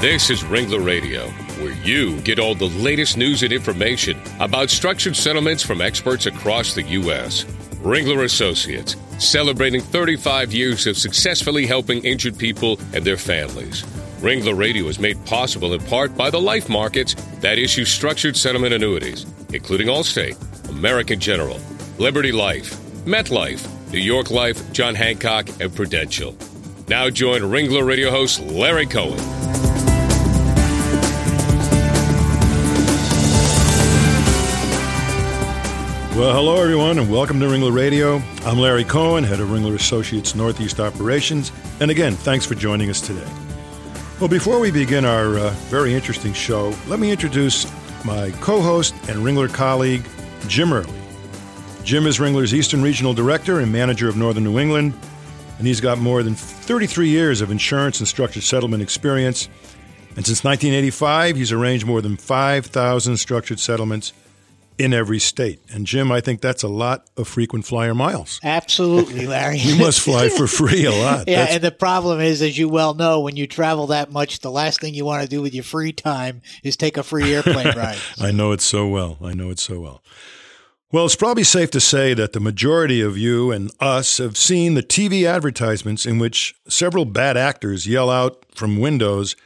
[0.00, 1.28] This is Ringler Radio,
[1.62, 6.74] where you get all the latest news and information about structured settlements from experts across
[6.74, 7.44] the U.S.
[7.82, 13.82] Ringler Associates, celebrating 35 years of successfully helping injured people and their families.
[14.22, 18.72] Ringler Radio is made possible in part by the life markets that issue structured settlement
[18.72, 20.38] annuities, including Allstate,
[20.70, 21.60] American General,
[21.98, 22.74] Liberty Life,
[23.04, 26.34] MetLife, New York Life, John Hancock, and Prudential.
[26.88, 29.39] Now join Ringler Radio host Larry Cohen.
[36.20, 38.20] Well, hello everyone, and welcome to Ringler Radio.
[38.44, 43.00] I'm Larry Cohen, head of Ringler Associates Northeast Operations, and again, thanks for joining us
[43.00, 43.26] today.
[44.20, 47.64] Well, before we begin our uh, very interesting show, let me introduce
[48.04, 50.04] my co-host and Ringler colleague,
[50.46, 50.92] Jim Early.
[51.84, 54.92] Jim is Ringler's Eastern Regional Director and Manager of Northern New England,
[55.56, 59.48] and he's got more than 33 years of insurance and structured settlement experience.
[60.16, 64.12] And since 1985, he's arranged more than 5,000 structured settlements
[64.80, 65.60] in every state.
[65.70, 68.40] And Jim, I think that's a lot of frequent flyer miles.
[68.42, 69.58] Absolutely, Larry.
[69.58, 71.24] you must fly for free a lot.
[71.28, 71.54] yeah, that's...
[71.54, 74.80] and the problem is, as you well know, when you travel that much, the last
[74.80, 77.98] thing you want to do with your free time is take a free airplane ride.
[78.18, 79.18] I know it so well.
[79.22, 80.02] I know it so well.
[80.92, 84.74] Well, it's probably safe to say that the majority of you and us have seen
[84.74, 89.36] the TV advertisements in which several bad actors yell out from windows,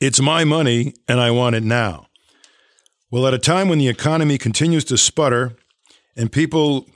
[0.00, 2.07] It's my money and I want it now.
[3.10, 5.56] Well, at a time when the economy continues to sputter
[6.14, 6.86] and people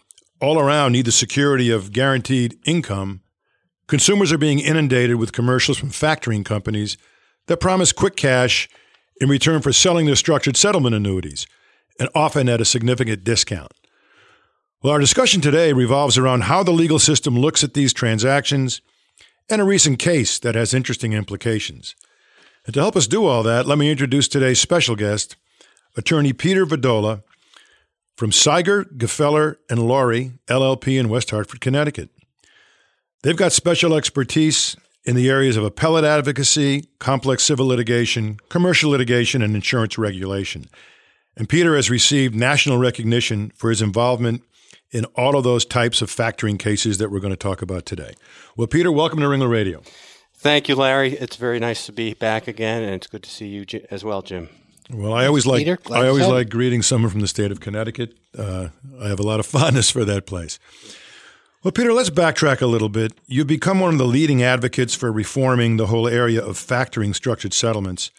[0.42, 3.22] all around need the security of guaranteed income,
[3.86, 6.98] consumers are being inundated with commercials from factoring companies
[7.46, 8.68] that promise quick cash
[9.22, 11.46] in return for selling their structured settlement annuities,
[11.98, 13.72] and often at a significant discount.
[14.82, 18.82] Well, our discussion today revolves around how the legal system looks at these transactions
[19.48, 21.94] and a recent case that has interesting implications.
[22.66, 25.36] And to help us do all that, let me introduce today's special guest,
[25.96, 27.22] attorney Peter Vodola
[28.16, 32.10] from Seiger, Gfeller, and Laurie, LLP in West Hartford, Connecticut.
[33.22, 39.42] They've got special expertise in the areas of appellate advocacy, complex civil litigation, commercial litigation,
[39.42, 40.66] and insurance regulation.
[41.36, 44.42] And Peter has received national recognition for his involvement
[44.90, 48.14] in all of those types of factoring cases that we're going to talk about today.
[48.56, 49.82] Well, Peter, welcome to Ringler Radio.
[50.34, 51.14] Thank you, Larry.
[51.14, 54.22] It's very nice to be back again, and it's good to see you as well,
[54.22, 54.48] Jim.
[54.92, 58.14] Well, I always like I always like greeting someone from the state of Connecticut.
[58.36, 58.68] Uh,
[59.00, 60.58] I have a lot of fondness for that place.
[61.62, 63.12] Well, Peter, let's backtrack a little bit.
[63.26, 67.54] You've become one of the leading advocates for reforming the whole area of factoring structured
[67.54, 68.10] settlements.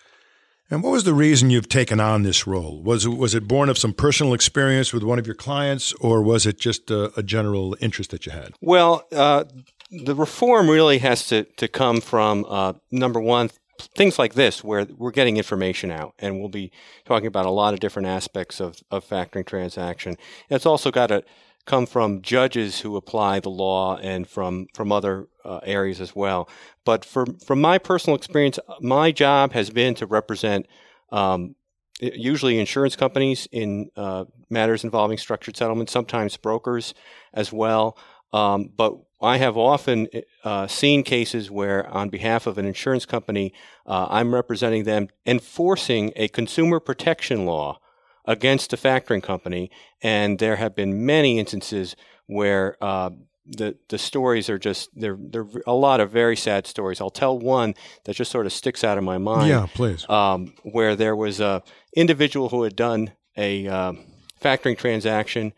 [0.71, 2.81] And what was the reason you've taken on this role?
[2.81, 6.21] Was it, was it born of some personal experience with one of your clients, or
[6.21, 8.53] was it just a, a general interest that you had?
[8.61, 9.43] Well, uh,
[9.91, 14.85] the reform really has to, to come from uh, number one, things like this, where
[14.85, 16.71] we're getting information out, and we'll be
[17.05, 20.17] talking about a lot of different aspects of, of factoring transaction.
[20.49, 21.23] It's also got to
[21.65, 26.49] come from judges who apply the law and from from other uh, areas as well.
[26.85, 30.67] But from from my personal experience, my job has been to represent
[31.11, 31.55] um,
[31.99, 36.93] usually insurance companies in uh, matters involving structured settlements, sometimes brokers
[37.33, 37.97] as well.
[38.33, 40.07] Um, but I have often
[40.43, 43.53] uh, seen cases where, on behalf of an insurance company,
[43.87, 47.79] uh, I'm representing them enforcing a consumer protection law
[48.25, 51.95] against a factoring company, and there have been many instances
[52.27, 53.11] where uh,
[53.45, 55.17] the the stories are just there.
[55.19, 57.01] There a lot of very sad stories.
[57.01, 59.49] I'll tell one that just sort of sticks out of my mind.
[59.49, 60.07] Yeah, please.
[60.09, 61.63] Um, where there was a
[61.95, 63.93] individual who had done a uh,
[64.41, 65.53] factoring transaction,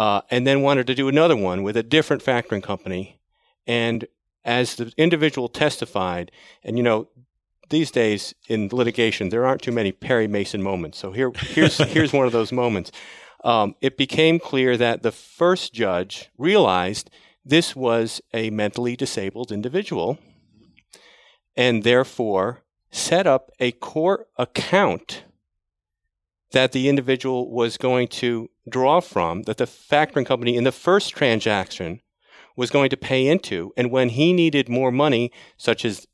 [0.00, 3.20] uh, and then wanted to do another one with a different factoring company,
[3.66, 4.06] and
[4.46, 6.32] as the individual testified,
[6.64, 7.06] and you know
[7.68, 10.96] these days in litigation, there aren't too many Perry Mason moments.
[10.98, 12.90] So here, here's here's one of those moments.
[13.44, 17.10] Um, it became clear that the first judge realized
[17.44, 20.18] this was a mentally disabled individual,
[21.54, 25.24] and therefore set up a court account
[26.52, 31.10] that the individual was going to draw from, that the factoring company in the first
[31.10, 32.00] transaction
[32.56, 33.72] was going to pay into.
[33.76, 36.06] And when he needed more money, such as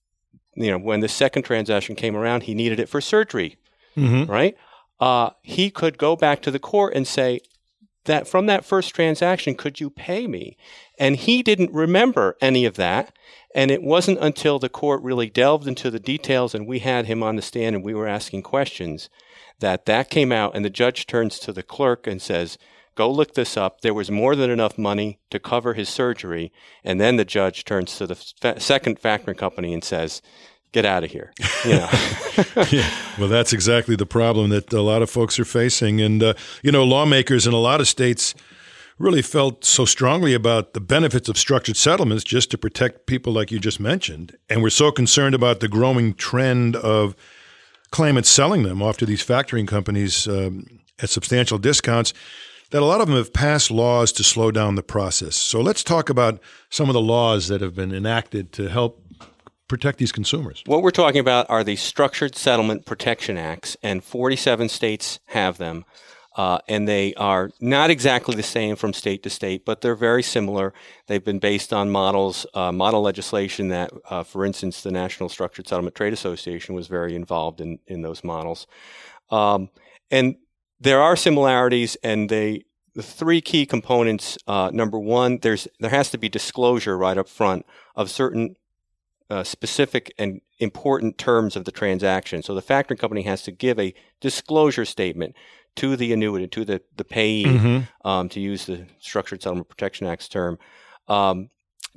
[0.56, 3.58] you know, when the second transaction came around, he needed it for surgery,
[3.96, 4.30] mm-hmm.
[4.30, 4.56] right?
[4.98, 7.40] Uh, he could go back to the court and say
[8.06, 10.56] that from that first transaction, could you pay me?
[10.98, 13.14] And he didn't remember any of that.
[13.54, 17.22] And it wasn't until the court really delved into the details and we had him
[17.22, 19.10] on the stand and we were asking questions
[19.60, 20.54] that that came out.
[20.54, 22.58] And the judge turns to the clerk and says,
[22.94, 23.82] Go look this up.
[23.82, 26.50] There was more than enough money to cover his surgery.
[26.82, 30.22] And then the judge turns to the fa- second factoring company and says,
[30.76, 31.32] get out of here.
[31.64, 31.88] You know.
[32.70, 32.90] yeah.
[33.18, 36.70] Well, that's exactly the problem that a lot of folks are facing, and uh, you
[36.70, 38.34] know, lawmakers in a lot of states
[38.98, 43.50] really felt so strongly about the benefits of structured settlements just to protect people like
[43.50, 47.16] you just mentioned, and we're so concerned about the growing trend of
[47.96, 50.66] claimants selling them off to these factoring companies um,
[51.02, 52.12] at substantial discounts
[52.70, 55.34] that a lot of them have passed laws to slow down the process.
[55.34, 56.38] So let's talk about
[56.68, 59.02] some of the laws that have been enacted to help
[59.66, 60.62] protect these consumers.
[60.66, 65.86] What we're talking about are the Structured Settlement Protection Acts, and 47 states have them.
[66.36, 70.22] Uh, and they are not exactly the same from state to state, but they're very
[70.22, 70.74] similar.
[71.06, 75.66] They've been based on models, uh, model legislation that, uh, for instance, the National Structured
[75.66, 78.66] Settlement Trade Association was very involved in, in those models.
[79.30, 79.70] Um,
[80.10, 80.36] and
[80.78, 84.38] there are similarities, and they the three key components.
[84.46, 88.56] Uh, number one, there's there has to be disclosure right up front of certain
[89.28, 92.42] uh, specific and important terms of the transaction.
[92.42, 95.34] So the factoring company has to give a disclosure statement
[95.76, 98.08] to the annuitant, to the, the payee, mm-hmm.
[98.08, 100.58] um, to use the Structured Settlement Protection Act's term,
[101.08, 101.50] um,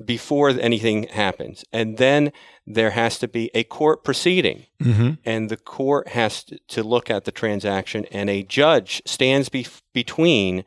[0.03, 1.65] before anything happens.
[1.73, 2.31] And then
[2.65, 5.13] there has to be a court proceeding, mm-hmm.
[5.25, 9.67] and the court has to, to, look at the transaction, and a judge stands be-
[9.93, 10.63] between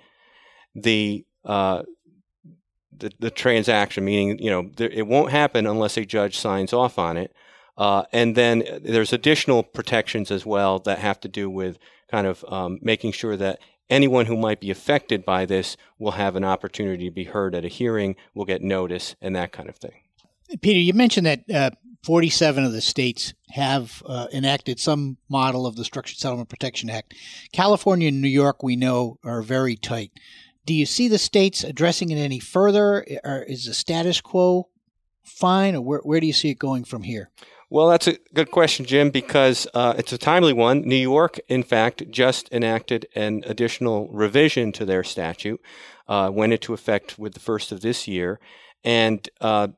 [0.75, 1.83] the, uh,
[2.97, 6.99] the, the transaction, meaning you know there, it won't happen unless a judge signs off
[6.99, 7.35] on it.
[7.77, 11.79] Uh, and then there's additional protections as well that have to do with
[12.13, 16.37] kind of um, making sure that anyone who might be affected by this will have
[16.37, 19.77] an opportunity to be heard at a hearing, will get notice, and that kind of
[19.77, 19.95] thing.
[20.61, 21.71] Peter, you mentioned that uh,
[22.05, 27.15] 47 of the states have uh, enacted some model of the Structured Settlement Protection Act.
[27.53, 30.11] California and New York, we know, are very tight.
[30.67, 33.07] Do you see the states addressing it any further?
[33.25, 34.69] Or is the status quo
[35.25, 37.31] fine, or where, where do you see it going from here?
[37.73, 40.83] Well, that's a good question, Jim, because uh, it's a timely one.
[40.83, 45.59] New York, in fact, just enacted an additional revision to their statute,
[46.07, 48.41] uh, went into effect with the first of this year,
[48.85, 49.69] and uh,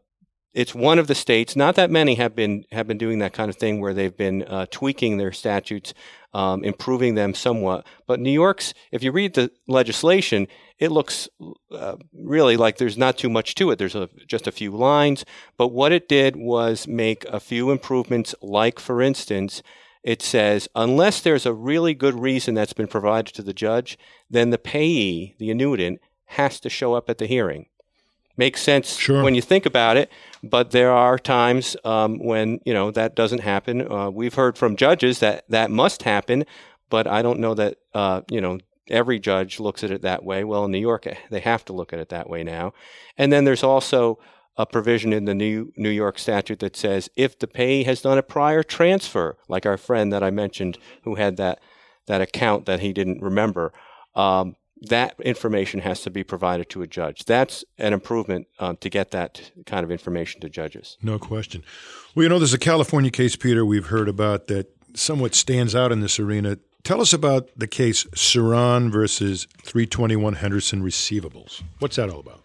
[0.55, 1.55] it's one of the states.
[1.55, 4.43] Not that many have been have been doing that kind of thing where they've been
[4.43, 5.94] uh, tweaking their statutes,
[6.32, 7.87] um, improving them somewhat.
[8.08, 10.49] But New York's, if you read the legislation,
[10.79, 11.29] it looks
[11.73, 13.79] uh, really like there's not too much to it.
[13.79, 15.25] There's a, just a few lines.
[15.56, 19.62] But what it did was make a few improvements, like, for instance,
[20.03, 23.97] it says, unless there's a really good reason that's been provided to the judge,
[24.29, 27.67] then the payee, the annuitant, has to show up at the hearing.
[28.37, 29.23] Makes sense sure.
[29.23, 30.11] when you think about it,
[30.43, 33.91] but there are times um, when you know that doesn't happen.
[33.91, 36.44] Uh, we've heard from judges that that must happen,
[36.91, 38.59] but I don't know that uh, you know
[38.89, 40.45] every judge looks at it that way.
[40.45, 42.73] Well, in New York, eh, they have to look at it that way now.
[43.17, 44.19] And then there's also
[44.57, 48.19] a provision in the new New York statute that says if the payee has done
[48.19, 51.61] a prior transfer, like our friend that I mentioned who had that
[52.07, 53.73] that account that he didn't remember,
[54.15, 57.25] um, that information has to be provided to a judge.
[57.25, 60.99] That's an improvement um, to get that kind of information to judges.
[61.03, 61.63] No question.
[62.15, 65.93] Well, you know, there's a California case, Peter, we've heard about that somewhat stands out
[65.93, 71.63] in this arena Tell us about the case Ceran versus 321 Henderson receivables.
[71.79, 72.43] What's that all about?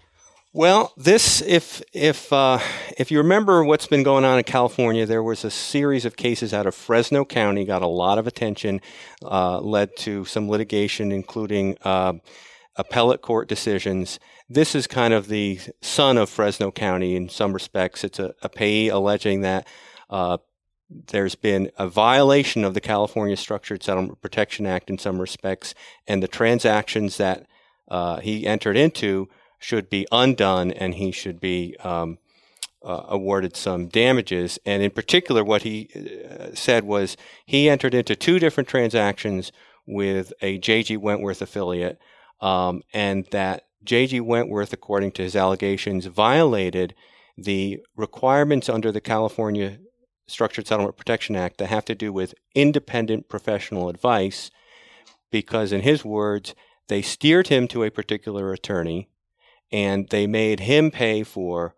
[0.54, 2.60] Well, this, if if uh,
[2.98, 6.54] if you remember what's been going on in California, there was a series of cases
[6.54, 8.80] out of Fresno County, got a lot of attention,
[9.22, 12.14] uh, led to some litigation, including uh,
[12.78, 14.20] appellate court decisions.
[14.50, 18.06] This is kind of the son of Fresno County in some respects.
[18.06, 19.68] It's a, a payee alleging that
[20.10, 20.38] uh,
[20.90, 25.76] there's been a violation of the California Structured Settlement Protection Act in some respects,
[26.08, 27.46] and the transactions that
[27.90, 29.30] uh, he entered into
[29.60, 32.18] should be undone, and he should be um,
[32.84, 34.58] uh, awarded some damages.
[34.66, 39.52] And in particular, what he uh, said was he entered into two different transactions
[39.86, 40.98] with a J.G.
[40.98, 42.00] Wentworth affiliate,
[42.42, 44.22] um, and that J.G.
[44.22, 46.96] Wentworth, according to his allegations, violated
[47.38, 49.80] the requirements under the California
[50.30, 54.52] Structured Settlement Protection Act that have to do with independent professional advice
[55.32, 56.56] because, in his words,
[56.88, 59.10] they steered him to a particular attorney
[59.72, 61.76] and they made him pay for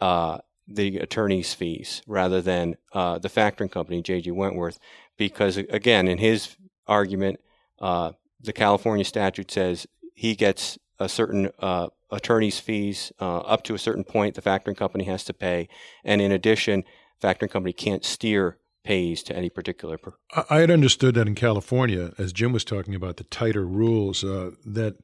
[0.00, 4.30] uh, the attorney's fees rather than uh, the factoring company, J.G.
[4.30, 4.78] Wentworth,
[5.16, 7.40] because, again, in his argument,
[7.80, 13.74] uh, the California statute says he gets a certain uh, attorney's fees uh, up to
[13.74, 15.68] a certain point the factoring company has to pay.
[16.04, 16.84] And in addition,
[17.22, 19.98] factoring company can't steer pays to any particular.
[19.98, 20.14] Per-
[20.48, 24.52] I had understood that in California, as Jim was talking about the tighter rules, uh,
[24.64, 24.96] that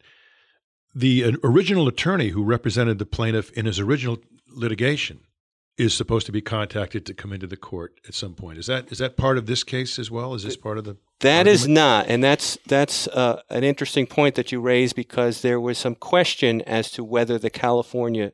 [0.94, 4.18] the original attorney who represented the plaintiff in his original
[4.48, 5.20] litigation
[5.76, 8.58] is supposed to be contacted to come into the court at some point.
[8.58, 10.32] Is that is that part of this case as well?
[10.34, 11.74] Is this part of the That is argument?
[11.74, 15.96] not, and that's that's uh, an interesting point that you raised because there was some
[15.96, 18.32] question as to whether the California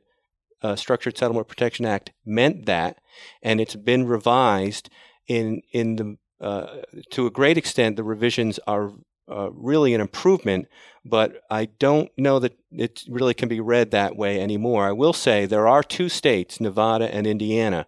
[0.62, 2.99] uh, Structured Settlement Protection Act meant that,
[3.43, 4.90] and it's been revised
[5.26, 7.97] in in the uh, to a great extent.
[7.97, 8.93] The revisions are
[9.31, 10.67] uh, really an improvement,
[11.05, 14.87] but I don't know that it really can be read that way anymore.
[14.87, 17.87] I will say there are two states, Nevada and Indiana,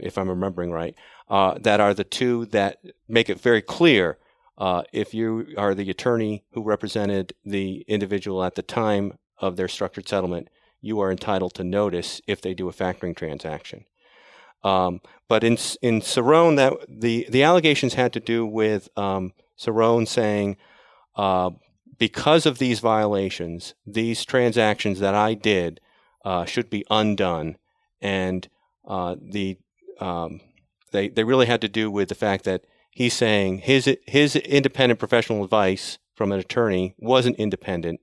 [0.00, 0.94] if I'm remembering right,
[1.28, 2.78] uh, that are the two that
[3.08, 4.18] make it very clear
[4.58, 9.68] uh, if you are the attorney who represented the individual at the time of their
[9.68, 10.48] structured settlement,
[10.82, 13.86] you are entitled to notice if they do a factoring transaction.
[14.62, 20.06] Um, but in in Cerrone, that the the allegations had to do with um, Cerrone
[20.06, 20.56] saying,
[21.16, 21.50] uh,
[21.98, 25.80] because of these violations, these transactions that I did
[26.24, 27.56] uh, should be undone,
[28.00, 28.48] and
[28.86, 29.58] uh, the
[30.00, 30.40] um,
[30.92, 34.98] they they really had to do with the fact that he's saying his his independent
[34.98, 38.00] professional advice from an attorney wasn't independent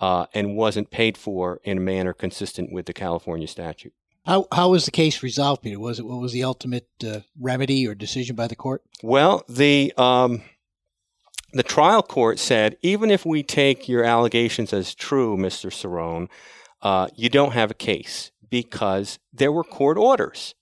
[0.00, 3.92] uh, and wasn't paid for in a manner consistent with the California statute.
[4.26, 5.80] How how was the case resolved, Peter?
[5.80, 8.82] Was it what was the ultimate uh, remedy or decision by the court?
[9.02, 10.42] Well, the um,
[11.52, 15.70] the trial court said even if we take your allegations as true, Mr.
[15.70, 16.28] Cerrone,
[16.82, 20.54] uh, you don't have a case because there were court orders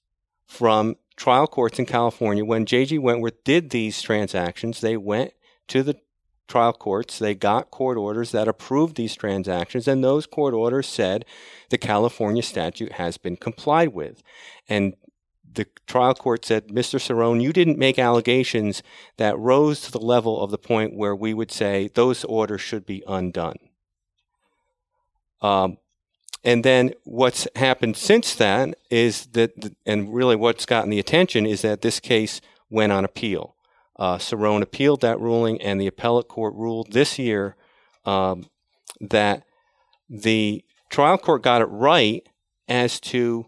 [0.46, 2.98] from trial courts in California when J.G.
[2.98, 4.80] Wentworth did these transactions.
[4.80, 5.32] They went
[5.68, 5.98] to the
[6.48, 11.24] trial courts, they got court orders that approved these transactions, and those court orders said
[11.68, 14.22] the California statute has been complied with.
[14.68, 14.94] And
[15.54, 16.98] the trial court said, Mr.
[16.98, 18.82] Cerrone, you didn't make allegations
[19.16, 22.86] that rose to the level of the point where we would say those orders should
[22.86, 23.56] be undone.
[25.40, 25.78] Um,
[26.44, 29.52] and then what's happened since then is that,
[29.84, 32.40] and really what's gotten the attention is that this case
[32.70, 33.56] went on appeal.
[33.98, 37.56] Uh, Cerrone appealed that ruling, and the appellate court ruled this year
[38.04, 38.46] um,
[39.00, 39.44] that
[40.08, 42.26] the trial court got it right
[42.68, 43.46] as to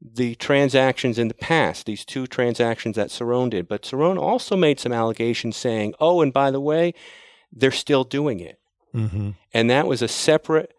[0.00, 3.68] the transactions in the past, these two transactions that Cerrone did.
[3.68, 6.94] But Cerrone also made some allegations saying, oh, and by the way,
[7.52, 8.58] they're still doing it.
[8.94, 9.30] Mm-hmm.
[9.54, 10.74] And that was a separate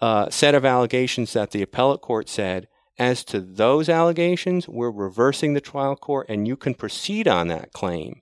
[0.00, 5.54] uh, set of allegations that the appellate court said, as to those allegations, we're reversing
[5.54, 8.20] the trial court and you can proceed on that claim.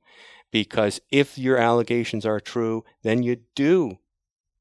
[0.51, 3.99] Because if your allegations are true, then you do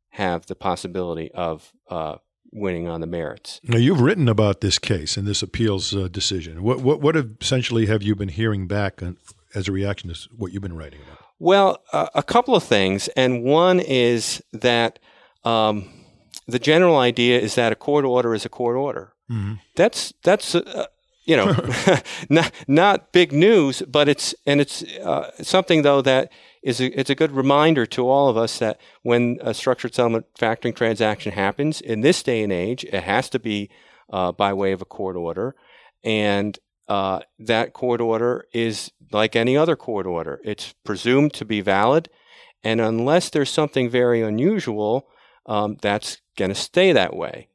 [0.10, 2.16] have the possibility of uh,
[2.52, 3.60] winning on the merits.
[3.64, 6.64] Now you've written about this case and this appeals uh, decision.
[6.64, 9.18] What what what essentially have you been hearing back on,
[9.54, 11.20] as a reaction to what you've been writing about?
[11.38, 15.00] Well, uh, a couple of things, and one is that
[15.44, 15.90] um,
[16.48, 19.14] the general idea is that a court order is a court order.
[19.30, 19.56] Mm-hmm.
[19.76, 20.86] That's that's uh,
[21.26, 21.56] you know
[22.30, 26.32] not not big news, but it's and it's uh, something though that
[26.64, 30.26] is a, it's a good reminder to all of us that when a structured settlement
[30.40, 33.70] factoring transaction happens in this day and age, it has to be
[34.12, 35.56] uh, by way of a court order,
[36.04, 40.40] and uh, that court order is like any other court order.
[40.44, 42.10] It's presumed to be valid,
[42.64, 45.08] and unless there's something very unusual,
[45.48, 47.48] um, that's going to stay that way.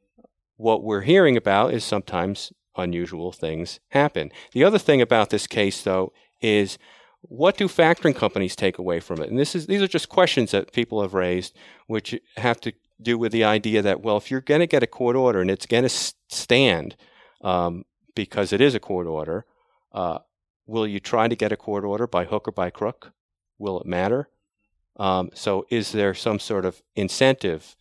[0.57, 4.31] What we're hearing about is sometimes unusual things happen.
[4.53, 6.77] The other thing about this case, though, is
[7.21, 9.29] what do factoring companies take away from it?
[9.29, 11.55] And this is these are just questions that people have raised,
[11.87, 14.87] which have to do with the idea that well, if you're going to get a
[14.87, 16.95] court order and it's going to stand
[17.41, 17.85] um,
[18.15, 19.45] because it is a court order,
[19.93, 20.19] uh,
[20.65, 23.11] will you try to get a court order by hook or by crook?
[23.59, 24.29] Will it matter?
[24.97, 27.75] Um, so, is there some sort of incentive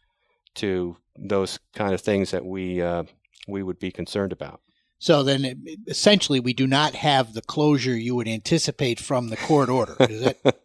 [0.56, 3.04] to those kind of things that we uh,
[3.48, 4.60] we would be concerned about?
[5.00, 9.36] So then, it, essentially, we do not have the closure you would anticipate from the
[9.36, 9.96] court order.
[9.98, 10.62] Is it?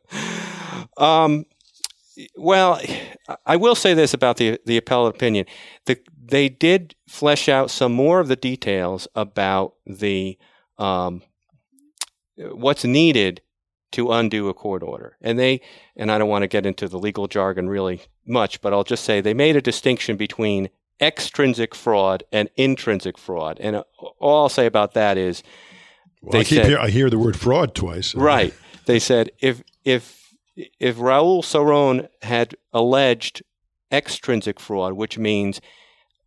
[0.98, 1.46] um,
[2.36, 2.82] well,
[3.46, 5.46] I will say this about the the appellate opinion:
[5.86, 10.38] the, they did flesh out some more of the details about the
[10.77, 11.22] um,
[12.36, 13.42] what's needed
[13.94, 15.62] to undo a court order, and they
[15.96, 19.06] and I don't want to get into the legal jargon really much, but I'll just
[19.06, 20.70] say they made a distinction between
[21.02, 23.58] extrinsic fraud and intrinsic fraud.
[23.60, 23.84] And uh,
[24.20, 25.44] all I'll say about that is,
[26.22, 28.16] well, I keep said, hear, I hear the word fraud twice.
[28.16, 28.54] Right.
[28.86, 33.44] They said if if if Raul Cerrone had alleged
[33.92, 35.60] extrinsic fraud, which means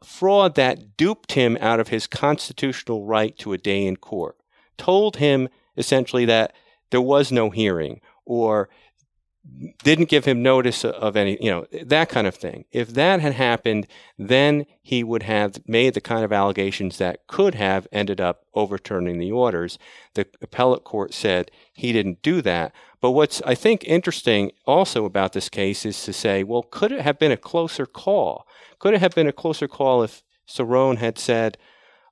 [0.02, 4.36] fraud that duped him out of his constitutional right to a day in court,
[4.76, 6.52] told him essentially that
[6.90, 8.68] there was no hearing or
[9.82, 12.64] didn't give him notice of any, you know, that kind of thing.
[12.70, 13.86] If that had happened,
[14.18, 19.18] then he would have made the kind of allegations that could have ended up overturning
[19.18, 19.78] the orders.
[20.14, 22.72] The appellate court said he didn't do that.
[23.00, 27.00] But what's, I think, interesting also about this case is to say, well, could it
[27.00, 28.46] have been a closer call?
[28.78, 31.58] Could it have been a closer call if Cerrone had said,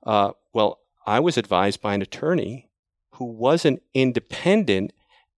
[0.05, 2.69] uh, well, I was advised by an attorney
[3.11, 4.93] who wasn't independent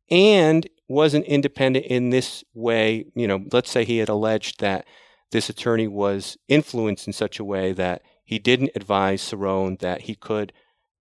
[0.09, 3.05] and wasn't independent in this way.
[3.15, 4.85] You know, let's say he had alleged that
[5.31, 10.15] this attorney was influenced in such a way that he didn't advise Cerrone that he
[10.15, 10.51] could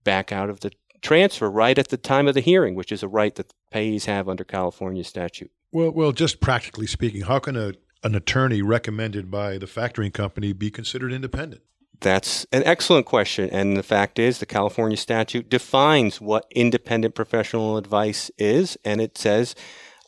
[0.04, 3.08] back out of the transfer right at the time of the hearing, which is a
[3.08, 5.52] right that payees have under California statute.
[5.72, 10.54] Well, well, just practically speaking, how can a, an attorney recommended by the factoring company
[10.54, 11.62] be considered independent?
[12.00, 13.50] That's an excellent question.
[13.50, 18.78] And the fact is, the California statute defines what independent professional advice is.
[18.86, 19.56] And it says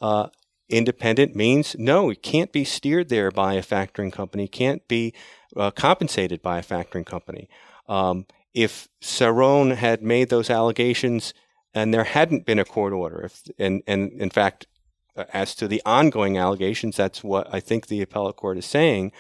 [0.02, 0.28] uh,
[0.70, 5.14] independent means no, it can't be steered there by a factoring company, can't be
[5.58, 7.50] uh, compensated by a factoring company.
[7.88, 11.34] Um, if Cerrone had made those allegations
[11.74, 14.68] and there hadn't been a court order, if, and, and in fact,
[15.16, 19.12] uh, as to the ongoing allegations, that's what I think the appellate court is saying.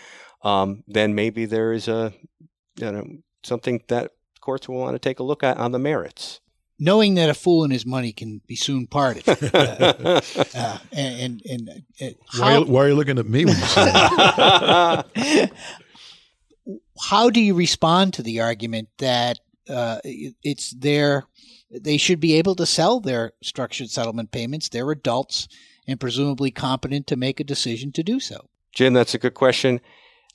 [0.42, 2.14] Um, then maybe there is a
[2.82, 3.06] you know,
[3.44, 6.40] something that courts will want to take a look at on the merits.
[6.82, 10.22] Knowing that a fool and his money can be soon parted, uh,
[10.56, 13.58] uh, and, and, and uh, why, are you, why, are you, looking at me when
[13.58, 15.52] you say that?
[17.02, 21.26] how do you respond to the argument that uh, it's their
[21.70, 24.70] they should be able to sell their structured settlement payments?
[24.70, 25.50] They're adults
[25.86, 28.48] and presumably competent to make a decision to do so.
[28.74, 29.82] Jim, that's a good question.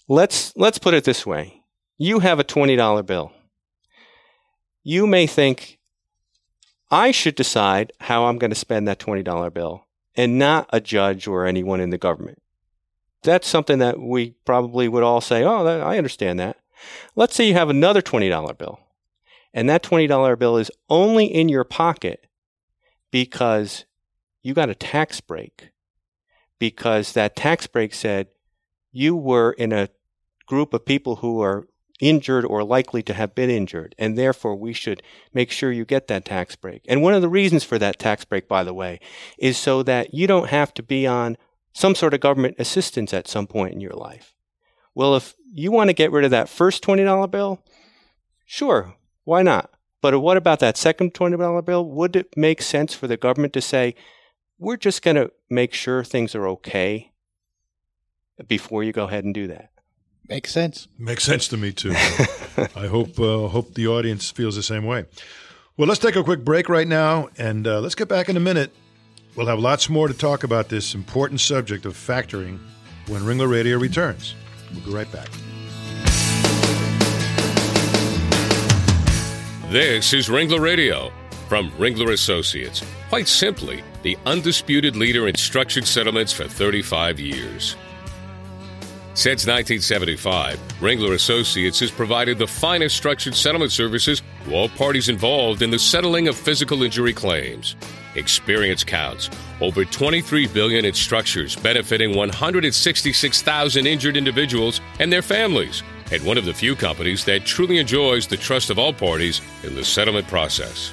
[0.08, 1.63] Let's let's put it this way
[1.96, 3.32] you have a $20 bill.
[4.82, 5.78] You may think,
[6.90, 9.86] I should decide how I'm going to spend that $20 bill
[10.16, 12.40] and not a judge or anyone in the government.
[13.22, 16.58] That's something that we probably would all say, oh, I understand that.
[17.16, 18.80] Let's say you have another $20 bill,
[19.54, 22.26] and that $20 bill is only in your pocket
[23.11, 23.87] because
[24.42, 25.70] you got a tax break,
[26.59, 28.26] because that tax break said
[28.92, 29.88] you were in a
[30.46, 31.66] group of people who are
[32.04, 36.06] injured or likely to have been injured, and therefore we should make sure you get
[36.08, 36.82] that tax break.
[36.86, 39.00] And one of the reasons for that tax break, by the way,
[39.38, 41.38] is so that you don't have to be on
[41.72, 44.34] some sort of government assistance at some point in your life.
[44.94, 47.64] Well, if you want to get rid of that first $20 bill,
[48.44, 49.70] sure, why not?
[50.02, 51.88] But what about that second $20 bill?
[51.88, 53.94] Would it make sense for the government to say,
[54.58, 57.12] we're just going to make sure things are okay
[58.46, 59.70] before you go ahead and do that?
[60.28, 60.88] Makes sense.
[60.98, 61.92] Makes sense to me too.
[62.76, 65.04] I hope uh, hope the audience feels the same way.
[65.76, 68.40] Well, let's take a quick break right now, and uh, let's get back in a
[68.40, 68.72] minute.
[69.37, 72.58] We'll have lots more to talk about this important subject of factoring
[73.08, 74.34] when Ringler Radio returns.
[74.72, 75.28] We'll be right back.
[79.70, 81.12] This is Ringler Radio
[81.48, 82.82] from Ringler Associates.
[83.08, 87.76] Quite simply, the undisputed leader in structured settlements for 35 years.
[89.16, 95.62] Since 1975, Ringler Associates has provided the finest structured settlement services to all parties involved
[95.62, 97.77] in the settling of physical injury claims.
[98.16, 99.31] Experience counts.
[99.61, 105.85] Over 23 billion in structures benefiting 166,000 injured individuals and their families.
[106.11, 109.77] And one of the few companies that truly enjoys the trust of all parties in
[109.77, 110.92] the settlement process.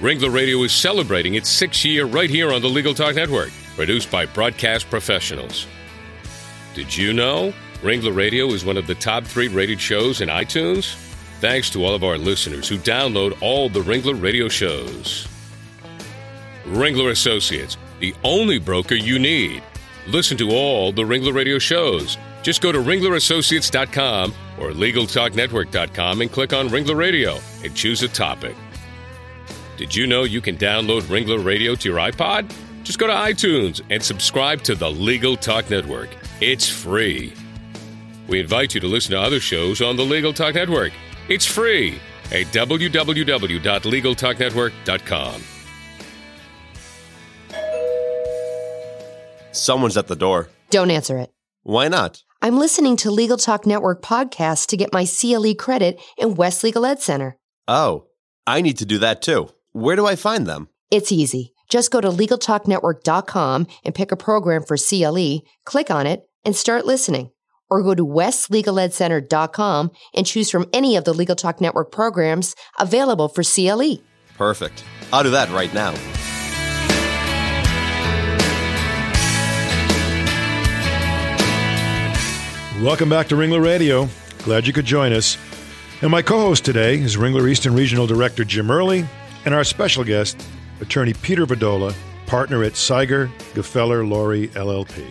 [0.00, 4.10] Ringler Radio is celebrating its sixth year right here on the Legal Talk Network, produced
[4.10, 5.66] by broadcast professionals.
[6.74, 10.94] Did you know Ringler Radio is one of the top three rated shows in iTunes?
[11.40, 15.28] Thanks to all of our listeners who download all the Ringler Radio shows.
[16.64, 19.62] Ringler Associates, the only broker you need.
[20.06, 22.16] Listen to all the Ringler Radio shows.
[22.42, 28.56] Just go to ringlerassociates.com or LegalTalkNetwork.com and click on Ringler Radio and choose a topic.
[29.76, 32.50] Did you know you can download Ringler Radio to your iPod?
[32.84, 36.08] Just go to iTunes and subscribe to the Legal Talk Network.
[36.40, 37.32] It's free.
[38.28, 40.92] We invite you to listen to other shows on the Legal Talk Network.
[41.28, 41.98] It's free
[42.30, 45.42] at www.legaltalknetwork.com.
[49.52, 50.48] Someone's at the door.
[50.70, 51.30] Don't answer it.
[51.62, 52.22] Why not?
[52.40, 56.84] I'm listening to Legal Talk Network podcasts to get my CLE credit in West Legal
[56.84, 57.36] Ed Center.
[57.68, 58.06] Oh,
[58.46, 59.50] I need to do that too.
[59.72, 60.68] Where do I find them?
[60.90, 61.52] It's easy.
[61.72, 66.84] Just go to LegalTalkNetwork.com and pick a program for CLE, click on it, and start
[66.84, 67.30] listening.
[67.70, 73.30] Or go to westlegaledcenter.com and choose from any of the Legal Talk Network programs available
[73.30, 74.00] for CLE.
[74.36, 74.84] Perfect.
[75.14, 75.92] I'll do that right now.
[82.84, 84.10] Welcome back to Ringler Radio.
[84.44, 85.38] Glad you could join us.
[86.02, 89.06] And my co host today is Ringler Eastern Regional Director Jim Early,
[89.46, 90.46] and our special guest
[90.82, 91.94] attorney Peter Vodola,
[92.26, 95.06] partner at Seiger, Gfeller, Laurie, LLP.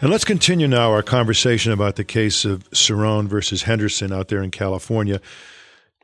[0.00, 4.42] And let's continue now our conversation about the case of Cerrone versus Henderson out there
[4.42, 5.20] in California.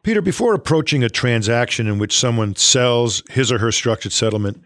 [0.02, 4.62] Peter, before approaching a transaction in which someone sells his or her structured settlement,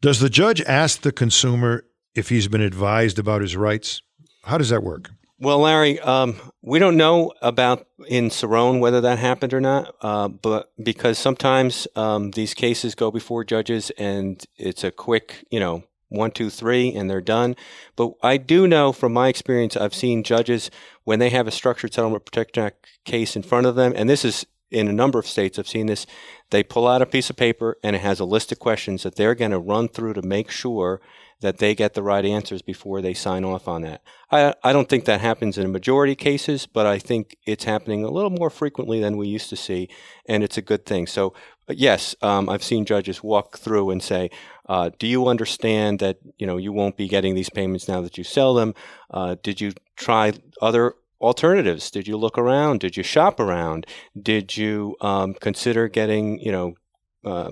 [0.00, 4.02] does the judge ask the consumer if he's been advised about his rights?
[4.44, 5.10] How does that work?
[5.42, 10.28] Well, Larry, um, we don't know about in Cerrone whether that happened or not, uh,
[10.28, 15.84] but because sometimes um, these cases go before judges and it's a quick, you know,
[16.10, 17.56] one, two, three, and they're done.
[17.96, 20.70] But I do know from my experience, I've seen judges
[21.04, 24.26] when they have a structured settlement protection act case in front of them, and this
[24.26, 26.06] is in a number of states, I've seen this.
[26.50, 29.16] They pull out a piece of paper and it has a list of questions that
[29.16, 31.00] they're going to run through to make sure
[31.40, 34.02] that they get the right answers before they sign off on that.
[34.30, 37.64] I, I don't think that happens in a majority of cases, but I think it's
[37.64, 39.88] happening a little more frequently than we used to see,
[40.26, 41.06] and it's a good thing.
[41.06, 41.34] So,
[41.68, 44.30] yes, um, I've seen judges walk through and say,
[44.68, 48.18] uh, "Do you understand that you know you won't be getting these payments now that
[48.18, 48.74] you sell them?
[49.10, 51.90] Uh, did you try other alternatives?
[51.90, 52.80] Did you look around?
[52.80, 53.86] Did you shop around?
[54.20, 56.74] Did you um, consider getting you know?"
[57.22, 57.50] Uh,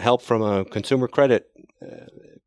[0.00, 1.48] help from a consumer credit
[1.80, 2.06] uh,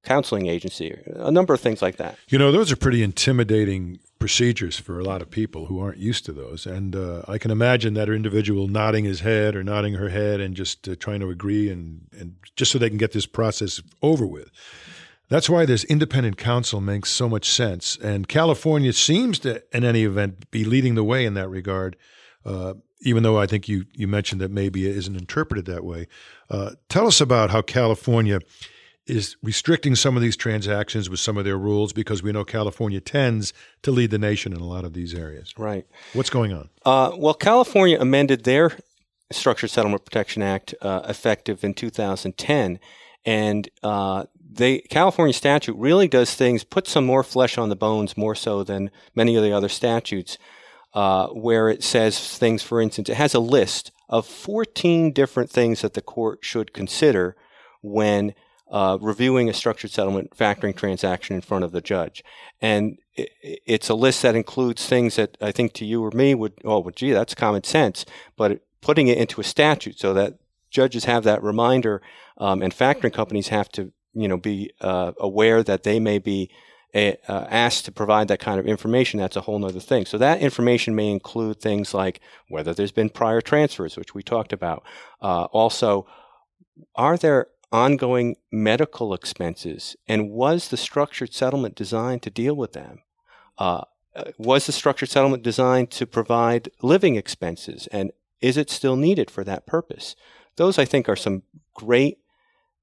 [0.10, 2.18] counseling agency, a number of things like that.
[2.30, 6.26] You know, those are pretty intimidating procedures for a lot of people who aren't used
[6.26, 6.66] to those.
[6.66, 10.56] And uh, I can imagine that individual nodding his head or nodding her head and
[10.56, 14.26] just uh, trying to agree and, and just so they can get this process over
[14.26, 14.50] with.
[15.30, 17.96] That's why this independent counsel makes so much sense.
[18.04, 21.96] And California seems to, in any event, be leading the way in that regard.
[22.44, 26.08] Uh, even though I think you, you mentioned that maybe it isn't interpreted that way.
[26.50, 28.40] Uh, tell us about how California
[29.10, 33.00] is restricting some of these transactions with some of their rules because we know California
[33.00, 35.54] tends to lead the nation in a lot of these areas.
[35.58, 35.86] Right.
[36.14, 36.70] What's going on?
[36.86, 38.78] Uh, well, California amended their
[39.32, 42.80] Structured Settlement Protection Act uh, effective in 2010,
[43.26, 48.18] and uh, they California statute really does things, put some more flesh on the bones,
[48.18, 50.38] more so than many of the other statutes,
[50.94, 52.64] uh, where it says things.
[52.64, 57.36] For instance, it has a list of 14 different things that the court should consider
[57.82, 58.34] when
[58.70, 62.24] uh, reviewing a structured settlement factoring transaction in front of the judge.
[62.62, 66.36] And it, it's a list that includes things that I think to you or me
[66.36, 68.06] would, oh, well, gee, that's common sense.
[68.38, 70.36] But putting it into a statute so that
[70.70, 72.02] judges have that reminder
[72.38, 76.50] um, and factoring companies have to, you know, be uh, aware that they may be
[76.96, 80.06] a, uh, asked to provide that kind of information, that's a whole other thing.
[80.06, 84.54] So that information may include things like whether there's been prior transfers, which we talked
[84.54, 84.84] about.
[85.22, 86.08] Uh, also,
[86.96, 93.02] are there ongoing medical expenses, and was the structured settlement designed to deal with them?
[93.58, 93.84] Uh,
[94.16, 99.30] uh, was the structured settlement designed to provide living expenses, and is it still needed
[99.30, 100.16] for that purpose?
[100.56, 102.20] Those, I think, are some great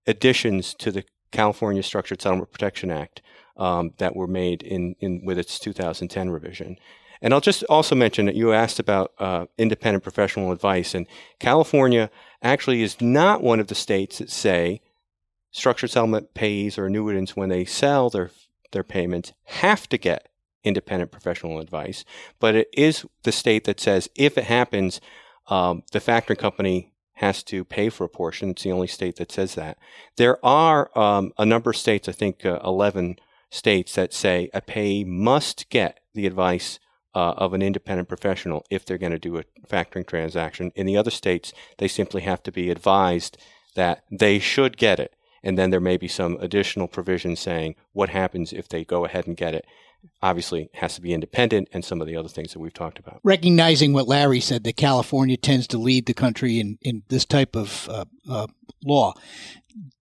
[0.07, 3.23] additions to the California Structured Settlement Protection Act
[3.57, 6.77] um, that were made in, in with its 2010 revision.
[7.23, 11.07] And I'll just also mention that you asked about uh, independent professional advice, and
[11.39, 12.11] California
[12.43, 14.81] actually is not one of the states that say
[15.51, 18.31] structured settlement pays or annuitants, when they sell their
[18.73, 20.29] their payments, have to get
[20.65, 22.05] independent professional advice.
[22.41, 25.01] But it is the state that says if it happens,
[25.49, 28.51] um, the factoring company has to pay for a portion.
[28.51, 29.79] It's the only state that says that.
[30.17, 33.17] There are um, a number of states, I think uh, 11
[33.49, 36.79] states, that say a payee must get the advice
[37.17, 40.71] uh, of an independent professional if they're going to do a factoring transaction.
[40.77, 43.39] In the other states, they simply have to be advised
[43.75, 45.15] that they should get it.
[45.43, 49.27] And then there may be some additional provision saying what happens if they go ahead
[49.27, 49.65] and get it.
[50.23, 53.21] Obviously, has to be independent and some of the other things that we've talked about.
[53.25, 57.57] Recognizing what Larry said, that California tends to lead the country in, in this type
[57.57, 58.47] of uh, uh,
[58.85, 59.15] law.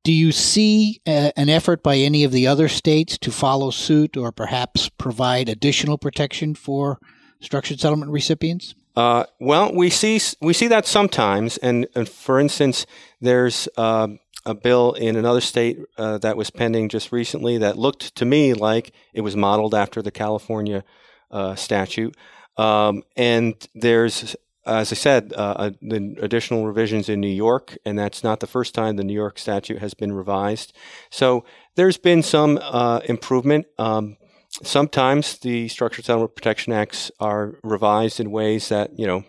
[0.03, 4.15] Do you see a, an effort by any of the other states to follow suit
[4.15, 6.99] or perhaps provide additional protection for
[7.39, 8.75] structured settlement recipients?
[8.95, 12.85] Uh, well, we see we see that sometimes, and, and for instance,
[13.19, 14.07] there's uh,
[14.45, 18.53] a bill in another state uh, that was pending just recently that looked to me
[18.53, 20.83] like it was modeled after the California
[21.29, 22.15] uh, statute,
[22.57, 24.35] um, and there's
[24.65, 28.73] as I said, uh, the additional revisions in New York, and that's not the first
[28.73, 30.73] time the New York statute has been revised.
[31.09, 33.67] So there's been some uh, improvement.
[33.77, 34.17] Um,
[34.63, 39.23] sometimes the Structured Settlement Protection Acts are revised in ways that you know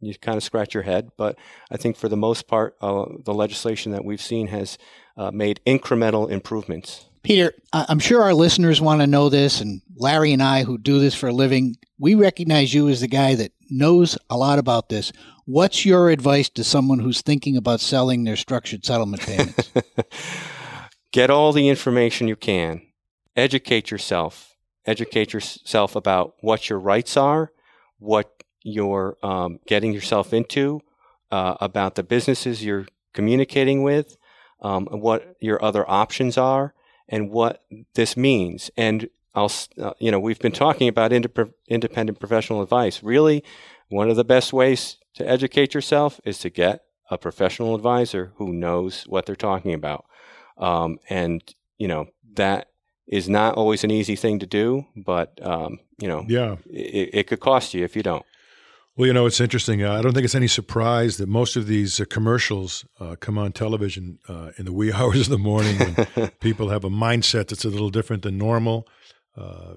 [0.00, 1.10] you kind of scratch your head.
[1.16, 1.36] But
[1.70, 4.78] I think for the most part, uh, the legislation that we've seen has
[5.16, 7.06] uh, made incremental improvements.
[7.22, 10.98] Peter, I'm sure our listeners want to know this, and Larry and I, who do
[10.98, 14.88] this for a living, we recognize you as the guy that knows a lot about
[14.88, 15.12] this.
[15.44, 19.70] What's your advice to someone who's thinking about selling their structured settlement payments?
[21.12, 22.82] Get all the information you can.
[23.34, 24.56] Educate yourself.
[24.86, 27.52] Educate yourself about what your rights are,
[27.98, 30.80] what you're um, getting yourself into,
[31.30, 34.16] uh, about the businesses you're communicating with,
[34.60, 36.74] um, what your other options are,
[37.08, 38.70] and what this means.
[38.76, 43.02] And I'll, uh, you know, we've been talking about independent professional advice.
[43.02, 43.42] Really,
[43.88, 48.52] one of the best ways to educate yourself is to get a professional advisor who
[48.52, 50.06] knows what they're talking about.
[50.56, 51.42] Um, and,
[51.78, 52.68] you know, that
[53.06, 56.56] is not always an easy thing to do, but, um, you know, yeah.
[56.70, 58.24] It, it, could cost you if you don't.
[58.96, 59.82] Well, you know, it's interesting.
[59.82, 63.38] Uh, I don't think it's any surprise that most of these uh, commercials uh, come
[63.38, 67.48] on television uh, in the wee hours of the morning when people have a mindset
[67.48, 68.86] that's a little different than normal,
[69.36, 69.74] uh,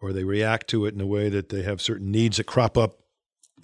[0.00, 2.76] or they react to it in a way that they have certain needs that crop
[2.76, 3.00] up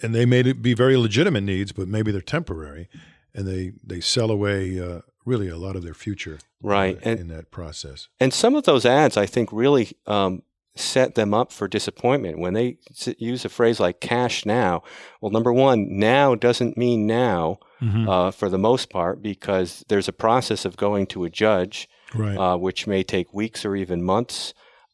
[0.01, 2.89] and they may be very legitimate needs, but maybe they're temporary,
[3.33, 7.19] and they they sell away uh, really a lot of their future right uh, and,
[7.19, 8.07] in that process.
[8.19, 10.43] And some of those ads, I think, really um,
[10.75, 12.77] set them up for disappointment when they
[13.17, 14.83] use a phrase like "cash now."
[15.21, 18.09] Well, number one, now doesn't mean now mm-hmm.
[18.09, 22.37] uh, for the most part because there's a process of going to a judge, right.
[22.37, 24.53] uh, which may take weeks or even months,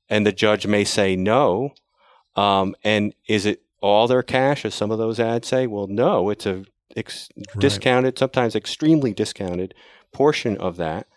[0.09, 1.73] and the judge may say no.
[2.35, 5.67] Um, and is it all their cash, as some of those ads say?
[5.67, 7.59] Well, no, it's a ex- right.
[7.59, 9.73] discounted, sometimes extremely discounted
[10.11, 11.07] portion of that.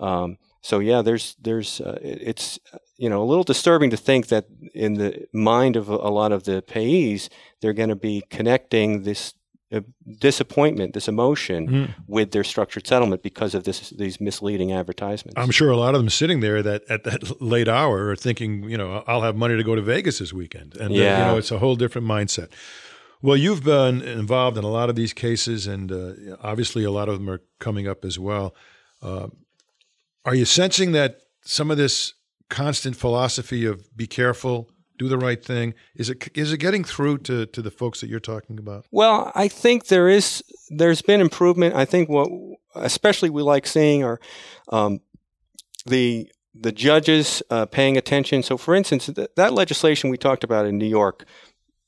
[0.00, 2.58] Um, so yeah, there's there's uh, it's
[2.96, 6.32] you know a little disturbing to think that in the mind of a, a lot
[6.32, 7.28] of the payees,
[7.60, 9.34] they're going to be connecting this
[10.18, 11.94] disappointment, this emotion mm.
[12.06, 15.34] with their structured settlement because of this these misleading advertisements.
[15.36, 18.68] I'm sure a lot of them sitting there that at that late hour are thinking,
[18.70, 21.02] you know, I'll have money to go to Vegas this weekend, and yeah.
[21.02, 22.48] uh, you know, it's a whole different mindset.
[23.22, 27.08] Well, you've been involved in a lot of these cases, and uh, obviously a lot
[27.08, 28.54] of them are coming up as well.
[29.02, 29.28] Uh,
[30.24, 32.14] are you sensing that some of this
[32.50, 35.74] constant philosophy of be careful, do the right thing?
[35.94, 38.86] Is it is it getting through to, to the folks that you're talking about?
[38.90, 41.74] Well, I think there is there's been improvement.
[41.74, 42.28] I think what
[42.74, 44.20] especially we like seeing are
[44.68, 45.00] um,
[45.86, 48.42] the the judges uh, paying attention.
[48.42, 51.24] So, for instance, th- that legislation we talked about in New York,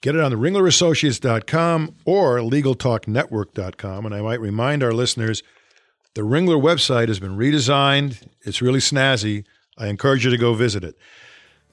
[0.00, 4.06] Get it on the ringlerassociates.com or legaltalknetwork.com.
[4.06, 5.42] And I might remind our listeners
[6.14, 8.26] the Ringler website has been redesigned.
[8.42, 9.44] It's really snazzy.
[9.76, 10.96] I encourage you to go visit it.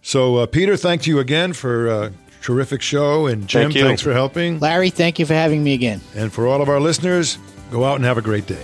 [0.01, 3.27] So, uh, Peter, thank you again for a terrific show.
[3.27, 4.59] And Jim, thank thanks for helping.
[4.59, 6.01] Larry, thank you for having me again.
[6.13, 7.37] And for all of our listeners,
[7.71, 8.63] go out and have a great day.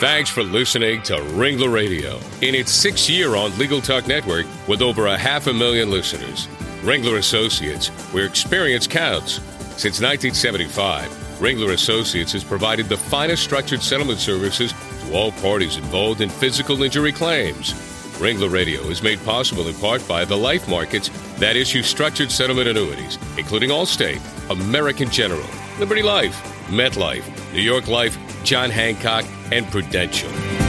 [0.00, 4.80] Thanks for listening to Ringler Radio in its sixth year on Legal Talk Network with
[4.80, 6.46] over a half a million listeners.
[6.80, 9.34] Ringler Associates, where experience counts.
[9.76, 11.06] Since 1975,
[11.38, 16.82] Ringler Associates has provided the finest structured settlement services to all parties involved in physical
[16.82, 17.74] injury claims.
[18.18, 21.10] Ringler Radio is made possible in part by the life markets
[21.40, 25.44] that issue structured settlement annuities, including Allstate, American General,
[25.78, 30.59] Liberty Life, MetLife, New York Life, John Hancock, and Prudential.